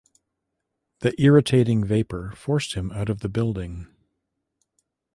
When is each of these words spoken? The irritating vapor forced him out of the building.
The 1.01 1.13
irritating 1.21 1.83
vapor 1.85 2.31
forced 2.35 2.73
him 2.73 2.89
out 2.91 3.07
of 3.07 3.19
the 3.19 3.29
building. 3.29 3.85